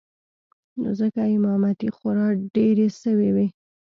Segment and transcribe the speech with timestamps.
[0.81, 3.47] نو ځکه امامتې خورا ډېرې سوې وې.